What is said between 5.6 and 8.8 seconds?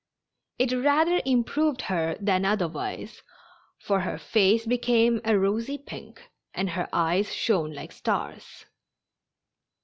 pink, and her eyes shone like stars.